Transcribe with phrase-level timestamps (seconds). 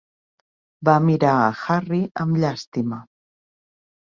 [0.87, 3.01] Va mirar a Harry amb llàstima.